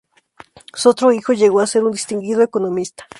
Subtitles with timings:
[0.73, 3.07] Su otro hijo llegó a ser un distinguido economista.